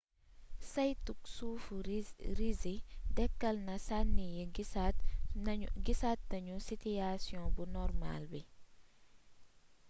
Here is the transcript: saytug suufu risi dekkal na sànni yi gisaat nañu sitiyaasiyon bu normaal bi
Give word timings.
saytug 0.73 1.19
suufu 1.35 1.75
risi 2.39 2.75
dekkal 3.17 3.55
na 3.67 3.75
sànni 3.87 4.25
yi 4.35 4.43
gisaat 5.85 6.19
nañu 6.33 6.55
sitiyaasiyon 6.67 7.47
bu 7.55 7.63
normaal 7.77 8.23
bi 8.31 8.41